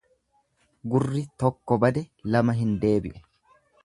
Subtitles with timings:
[0.93, 2.03] Gurri tokko bade
[2.37, 3.23] lama hin deebi'u.